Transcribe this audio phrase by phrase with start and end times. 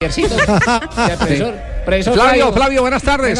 [0.02, 1.54] Profesor,
[1.84, 3.38] profesor Flavio, Flavio, buenas tardes.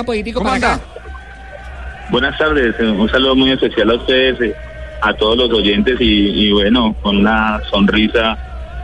[2.11, 4.55] Buenas tardes, eh, un saludo muy especial a ustedes, eh,
[5.01, 8.37] a todos los oyentes y, y bueno, con una sonrisa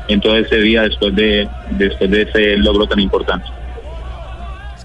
[0.08, 3.46] en todo este día después de después de ese logro tan importante.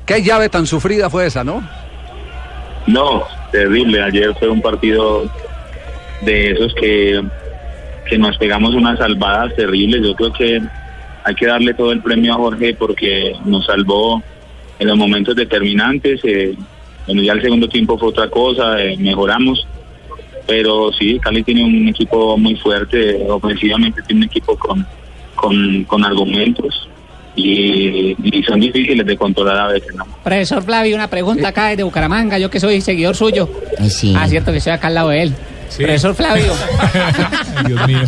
[0.06, 1.64] Qué llave tan sufrida fue esa, ¿no?
[2.88, 3.24] No,
[3.54, 5.32] terrible, ayer fue un partido
[6.24, 7.24] de esos que,
[8.10, 10.62] que nos pegamos unas salvadas terribles, yo creo que
[11.24, 14.22] hay que darle todo el premio a Jorge porque nos salvó
[14.80, 16.56] en los momentos determinantes, eh,
[17.06, 19.68] bueno, ya el segundo tiempo fue otra cosa, eh, mejoramos,
[20.48, 24.86] pero sí, Cali tiene un equipo muy fuerte, ofensivamente tiene un equipo con,
[25.36, 26.90] con, con argumentos
[27.36, 30.06] y, y son difíciles de controlar a veces, ¿no?
[30.24, 33.50] Profesor Flavio, una pregunta acá desde Bucaramanga, yo que soy seguidor suyo.
[33.80, 34.14] Ay, sí.
[34.18, 35.34] Ah, cierto que estoy acá al lado de él.
[35.78, 36.54] Profesor Flavio,
[37.68, 38.00] Dios mío.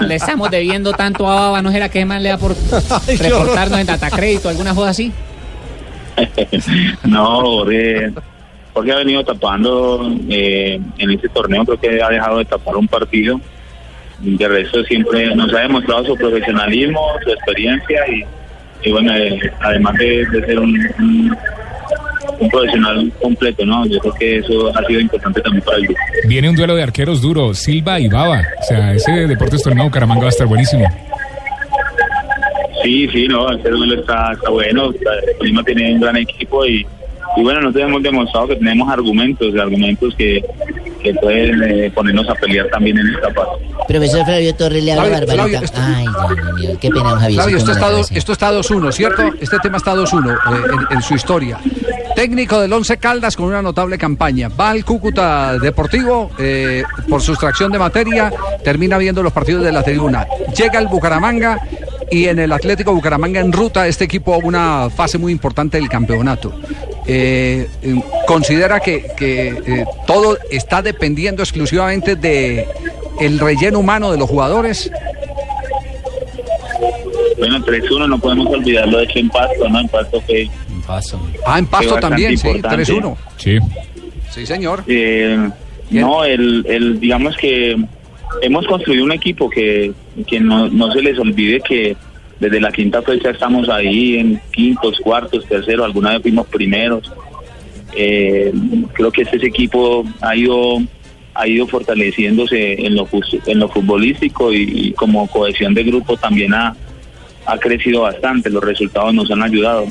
[0.00, 2.54] le estamos debiendo tanto a Baba, ¿no será que más le da por
[3.18, 5.12] reportarnos en Datacrédito, alguna cosa así?
[7.04, 8.12] no, Jorge,
[8.72, 12.88] Jorge ha venido tapando eh, en este torneo, creo que ha dejado de tapar un
[12.88, 13.40] partido.
[14.20, 18.24] De resto siempre nos ha demostrado su profesionalismo, su experiencia y,
[18.88, 21.36] y bueno, eh, además de, de ser un, un,
[22.40, 23.86] un profesional completo, ¿no?
[23.86, 26.00] Yo creo que eso ha sido importante también para el grupo.
[26.28, 28.42] Viene un duelo de arqueros duro, Silva y Baba.
[28.60, 30.84] O sea, ese Deportes Tornado Caramanga va a estar buenísimo.
[32.82, 34.92] Sí, sí, no, este duelo está, está bueno,
[35.38, 36.86] Tolima tiene un gran equipo y,
[37.36, 40.44] y bueno, nosotros hemos demostrado que tenemos argumentos, argumentos que,
[41.02, 43.64] que pueden eh, ponernos a pelear también en esta parte.
[43.88, 45.60] Profesor Flavio Torres le habla Flavio, Barbarita.
[45.60, 47.32] Flavio, esto- Ay, Dios mío, qué pena, Javier.
[47.40, 49.22] Flavio, esto está, do- esto está 2-1, ¿cierto?
[49.40, 50.38] Este tema está 2-1 eh,
[50.90, 51.58] en, en su historia.
[52.24, 54.48] Técnico del Once Caldas con una notable campaña.
[54.48, 58.32] Va al Cúcuta Deportivo eh, por sustracción de materia,
[58.64, 60.26] termina viendo los partidos de la tribuna.
[60.56, 61.60] Llega al Bucaramanga
[62.10, 65.90] y en el Atlético Bucaramanga en ruta este equipo a una fase muy importante del
[65.90, 66.58] campeonato.
[67.06, 72.66] Eh, eh, considera que, que, eh, todo está dependiendo exclusivamente de
[73.20, 74.90] el relleno humano de los jugadores.
[77.38, 79.80] Bueno, 3-1 no podemos olvidar lo hecho en Pasto, ¿no?
[79.80, 80.48] En Pasto fue
[81.46, 82.84] Ah, en Pasto también, sí, importante.
[82.84, 83.16] 3-1.
[83.36, 83.58] Sí.
[84.30, 84.84] Sí, señor.
[84.86, 85.48] Eh,
[85.90, 87.76] no, el, el, digamos que
[88.42, 89.92] hemos construido un equipo que,
[90.26, 91.96] que no, no se les olvide que
[92.40, 97.10] desde la quinta fecha estamos ahí en quintos, cuartos, terceros, alguna vez fuimos primeros.
[97.96, 98.52] Eh,
[98.92, 100.78] creo que este equipo ha ido
[101.34, 103.08] ha ido fortaleciéndose en lo,
[103.46, 106.76] en lo futbolístico y, y como cohesión de grupo también ha,
[107.46, 109.86] ha crecido bastante, los resultados nos han ayudado.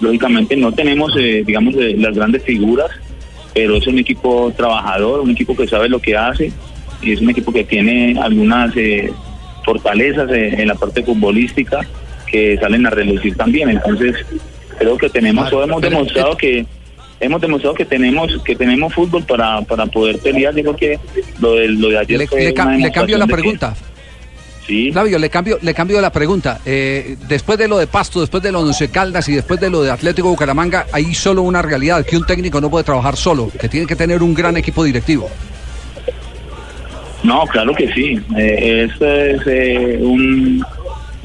[0.00, 2.90] Lógicamente no tenemos, eh, digamos, eh, las grandes figuras,
[3.54, 6.52] pero es un equipo trabajador, un equipo que sabe lo que hace
[7.02, 9.12] y es un equipo que tiene algunas eh,
[9.64, 11.80] fortalezas eh, en la parte futbolística
[12.30, 13.70] que salen a relucir también.
[13.70, 14.16] Entonces
[14.78, 16.66] creo que tenemos, o hemos demostrado que
[17.20, 20.54] hemos demostrado que tenemos que tenemos fútbol para, para poder pelear.
[20.54, 20.98] Digo que
[21.40, 23.74] lo de, lo de ayer Le, fue le ca- una le cambio la que- pregunta.
[24.66, 26.60] sí, Flavio, le cambio, le cambio la pregunta.
[26.66, 29.70] Eh, después de lo de Pasto, después de lo de Once Caldas y después de
[29.70, 33.50] lo de Atlético Bucaramanga, hay solo una realidad, que un técnico no puede trabajar solo,
[33.58, 35.28] que tiene que tener un gran equipo directivo.
[37.24, 38.20] No, claro que sí.
[38.38, 40.64] Eh, esto es eh, un,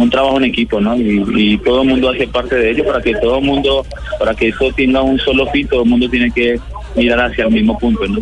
[0.03, 0.95] un trabajo en equipo, ¿no?
[0.95, 3.85] Y, y todo el mundo hace parte de ello para que todo el mundo,
[4.19, 6.59] para que esto tenga un solo fin, todo el mundo tiene que
[6.95, 8.19] mirar hacia el mismo punto, ¿no?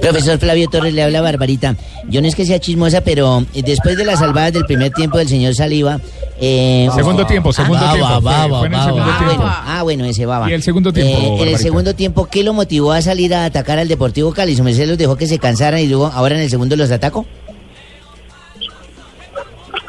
[0.00, 1.74] Profesor Flavio Torres le habla Barbarita.
[2.08, 5.16] Yo no es que sea chismosa, pero eh, después de las salvadas del primer tiempo
[5.18, 5.98] del señor Saliva.
[6.38, 8.06] Eh, Segundo tiempo, segundo ah, tiempo.
[8.08, 8.86] baba, Fue- baba, fue en el baba.
[8.92, 9.36] segundo Ah, tiempo.
[9.36, 10.50] bueno, ah, bueno, ese baba.
[10.50, 13.46] Y el segundo tiempo, Eh, en el segundo tiempo, ¿qué lo motivó a salir a
[13.46, 14.54] atacar al Deportivo Cali?
[14.54, 17.24] ¿Su merced los dejó que se cansaran y luego ahora en el segundo los atacó?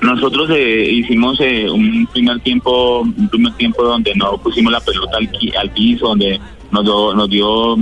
[0.01, 5.17] Nosotros eh, hicimos eh, un primer tiempo, un primer tiempo donde no pusimos la pelota
[5.17, 6.39] al, al piso, donde
[6.71, 7.75] nos, dio- nos dio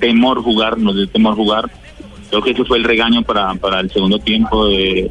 [0.00, 1.70] temor jugar, nos dio temor jugar.
[2.28, 4.68] Creo que ese fue el regaño para, para el segundo tiempo.
[4.68, 5.10] eh,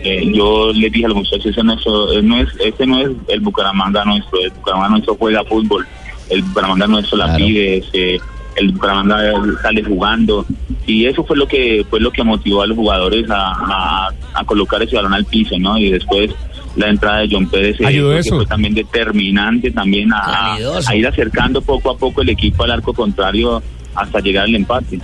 [0.00, 2.98] eh, yo les dije a los muchachos, ese no es, eh, no es, este no
[3.00, 5.86] es el Bucaramanga nuestro, el Bucaramanga nuestro juega fútbol,
[6.30, 8.18] el Bucaramanga nuestro la pide, eh,
[8.56, 9.18] el Bucaramanga
[9.62, 10.44] sale jugando
[10.86, 14.44] y eso fue lo que fue lo que motivó a los jugadores a, a- a
[14.44, 15.76] colocar ese balón al piso, ¿no?
[15.78, 16.30] Y después
[16.76, 18.36] la entrada de John Pérez eh, Ayudó eso.
[18.36, 22.92] fue también determinante también a, a ir acercando poco a poco el equipo al arco
[22.92, 23.62] contrario
[23.94, 24.98] hasta llegar al empate.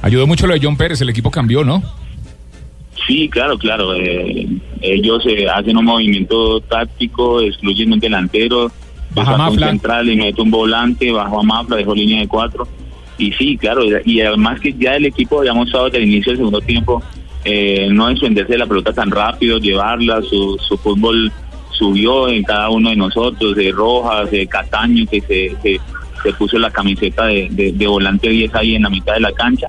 [0.00, 1.82] Ayudó mucho lo de John Pérez, el equipo cambió, ¿no?
[3.06, 3.94] Sí, claro, claro.
[3.94, 4.46] eh,
[4.80, 8.70] ellos eh, hacen un movimiento táctico, excluyen un delantero,
[9.14, 9.68] Baja saca un Mafla.
[9.70, 12.66] central y mete un volante, bajo a Mafla, dejó línea de cuatro.
[13.18, 16.38] Y sí, claro, y además que ya el equipo había mostrado desde el inicio del
[16.38, 17.02] segundo tiempo
[17.44, 21.30] eh, no desprenderse de la pelota tan rápido, llevarla, su, su fútbol
[21.70, 25.56] subió en cada uno de nosotros, de Rojas, de Cataño, que se,
[26.22, 29.32] se, puso la camiseta de, de- de volante 10 ahí en la mitad de la
[29.32, 29.66] cancha.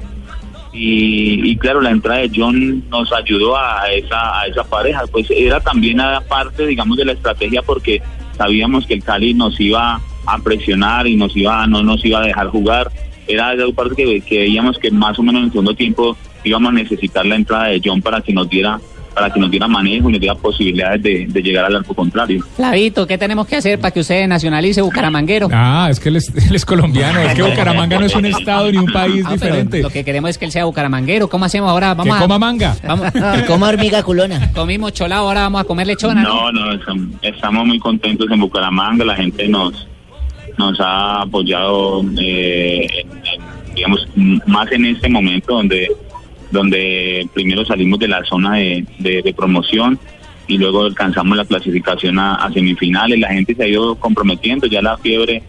[0.72, 5.28] Y, y claro, la entrada de John nos ayudó a esa, a esa pareja, pues
[5.30, 8.02] era también a parte, digamos, de la estrategia porque
[8.38, 12.26] sabíamos que el Cali nos iba a presionar y nos iba, no nos iba a
[12.26, 12.92] dejar jugar.
[13.28, 16.72] Era esa parte que, que veíamos que más o menos en el segundo tiempo íbamos
[16.72, 18.80] a necesitar la entrada de John para que nos diera
[19.14, 22.44] para que nos diera manejo y nos diera posibilidades de, de llegar al arco contrario.
[22.56, 25.50] Flavito, ¿qué tenemos que hacer para que usted nacionalice Bucaramanguero?
[25.54, 27.20] Ah, es que él es, él es colombiano.
[27.20, 29.84] Es que Bucaramanga no es un estado ni un país Ah, diferente.
[29.84, 31.30] Lo que queremos es que él sea bucaramanguero.
[31.30, 31.92] ¿Cómo hacemos ahora?
[31.92, 32.76] Que Vamos a, coma manga.
[32.88, 33.12] Vamos,
[33.48, 34.52] Como hormiga culona.
[34.52, 36.52] comimos cholado, ahora vamos a comer lechona, ¿no?
[36.52, 39.88] No, no, estam- estamos muy contentos en Bucaramanga, la gente nos
[40.58, 42.88] nos ha apoyado, eh,
[43.76, 44.08] digamos,
[44.46, 45.88] más en este momento donde
[46.52, 49.98] donde primero salimos de la zona de, de- promoción
[50.48, 54.82] y luego alcanzamos la clasificación a, a semifinales, la gente se ha ido comprometiendo, ya
[54.84, 55.42] la fiebre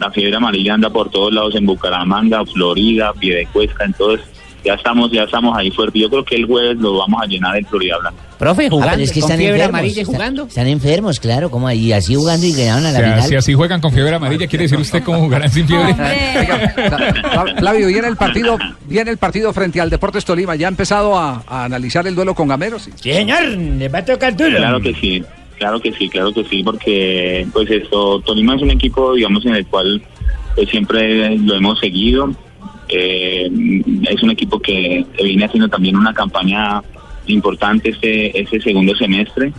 [0.00, 4.26] la fiebre amarilla anda por todos lados en Bucaramanga, Florida, Piedecuesta, entonces
[4.68, 5.98] ya estamos ya estamos ahí fuerte.
[5.98, 8.22] Yo creo que el jueves lo vamos a llenar en Florida Blanca.
[8.38, 9.78] Profe, Ah, jugando, pero es que con están fiebre enfermos.
[9.80, 10.42] amarilla Están- jugando.
[10.44, 13.28] Están enfermos, claro, como ahí, así jugando y ganaron a O la sea, final.
[13.28, 15.94] si así juegan con fiebre amarilla, ¿quiere decir usted cómo jugarán sin fiebre?
[15.94, 18.56] Fla- Flavio, viene el partido,
[18.86, 20.54] viene el partido frente al Deportes Tolima.
[20.56, 22.78] ¿Ya ha empezado a, a analizar el duelo con Gamero?
[22.78, 22.90] Sí.
[22.96, 24.56] Sí, señor, le va a tocar duro.
[24.56, 25.22] Claro que sí,
[25.58, 29.54] claro que sí, claro que sí, porque pues esto, Tolima es un equipo, digamos, en
[29.54, 30.00] el cual
[30.54, 32.30] pues siempre lo hemos seguido.
[32.88, 33.50] Eh,
[34.08, 36.82] es un equipo que viene haciendo también una campaña
[37.26, 39.52] importante este, este segundo semestre.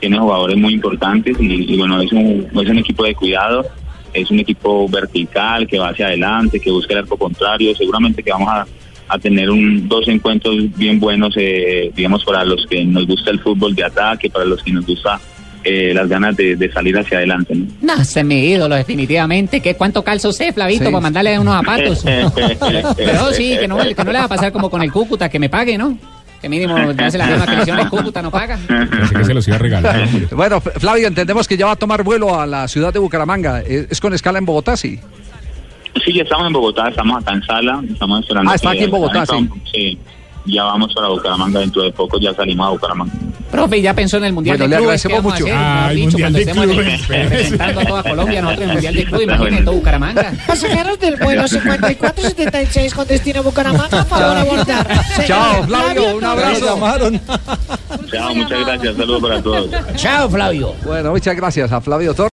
[0.00, 3.64] Tiene jugadores muy importantes y, bueno, es un, es un equipo de cuidado.
[4.12, 7.74] Es un equipo vertical que va hacia adelante, que busca el arco contrario.
[7.74, 8.66] Seguramente que vamos a,
[9.08, 13.40] a tener un, dos encuentros bien buenos, eh, digamos, para los que nos gusta el
[13.40, 15.20] fútbol de ataque, para los que nos gusta
[15.68, 17.54] eh, las ganas de, de salir hacia adelante.
[17.56, 17.66] ¿no?
[17.96, 19.60] No, ese es mi ídolo, definitivamente.
[19.60, 20.90] ¿Qué, ¿Cuánto calza usted, Flavito, Sí.
[20.92, 22.04] para mandarle unos zapatos?
[22.96, 25.38] Pero sí, que no, que no le va a pasar como con el Cúcuta, que
[25.38, 25.98] me pague, ¿no?
[26.40, 28.58] Que mínimo hace la misma hicieron el Cúcuta, no paga.
[28.68, 30.08] Pensé que se los iba a regalar.
[30.30, 33.60] Bueno, Flavio, entendemos que ya va a tomar vuelo a la ciudad de Bucaramanga.
[33.62, 35.00] ¿Es es con escala en Bogotá, sí?
[36.04, 38.50] Sí, ya estamos en Bogotá, estamos acá en sala, estamos esperando.
[38.50, 39.48] Ah, está aquí en Bogotá, sí.
[39.72, 39.98] Sí,
[40.44, 43.12] ya vamos para Bucaramanga, dentro de poco ya salimos a Bucaramanga.
[43.50, 45.02] Profe, ya pensó en el Mundial Bueno, de le Clubes.
[45.02, 45.56] ¿qué agradecemos vamos a mucho.
[45.88, 47.08] Ay, dicho, Mundial cuando de estemos Clubes.
[47.08, 50.32] representando a toda Colombia, nosotros en el Mundial de Clubes, imagínate todo Bucaramanga.
[50.46, 54.86] Pasajeros del vuelo 5476 con destino Bucaramanga, favor abordar.
[55.26, 56.64] Chao, Flavio, un abrazo.
[56.66, 57.20] llamaron.
[58.10, 59.70] Chao, muchas gracias, saludos para todos.
[59.96, 60.74] Chao, Flavio.
[60.84, 62.16] Bueno, muchas gracias a Flavio Torres.